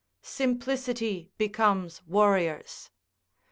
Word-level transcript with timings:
["Simplicity 0.23 1.29
becomes 1.37 2.01
warriors." 2.07 2.89